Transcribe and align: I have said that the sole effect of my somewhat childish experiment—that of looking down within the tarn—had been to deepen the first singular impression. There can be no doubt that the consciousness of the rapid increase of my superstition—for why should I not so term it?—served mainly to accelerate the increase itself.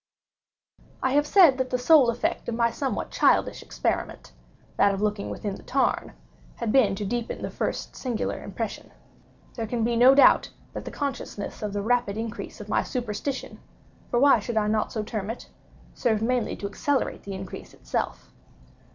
I 1.03 1.11
have 1.11 1.27
said 1.27 1.59
that 1.59 1.69
the 1.69 1.77
sole 1.77 2.09
effect 2.09 2.49
of 2.49 2.55
my 2.55 2.71
somewhat 2.71 3.11
childish 3.11 3.61
experiment—that 3.61 4.93
of 4.95 4.99
looking 4.99 5.25
down 5.27 5.31
within 5.31 5.53
the 5.57 5.61
tarn—had 5.61 6.71
been 6.71 6.95
to 6.95 7.05
deepen 7.05 7.43
the 7.43 7.51
first 7.51 7.95
singular 7.95 8.41
impression. 8.43 8.89
There 9.53 9.67
can 9.67 9.83
be 9.83 9.95
no 9.95 10.15
doubt 10.15 10.49
that 10.73 10.85
the 10.85 10.89
consciousness 10.89 11.61
of 11.61 11.71
the 11.73 11.83
rapid 11.83 12.17
increase 12.17 12.59
of 12.59 12.67
my 12.67 12.81
superstition—for 12.81 14.19
why 14.19 14.39
should 14.39 14.57
I 14.57 14.65
not 14.65 14.91
so 14.91 15.03
term 15.03 15.29
it?—served 15.29 16.23
mainly 16.23 16.55
to 16.55 16.65
accelerate 16.65 17.21
the 17.21 17.33
increase 17.35 17.75
itself. 17.75 18.31